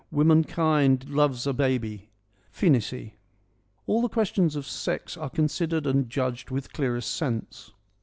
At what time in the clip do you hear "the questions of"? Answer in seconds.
4.01-4.65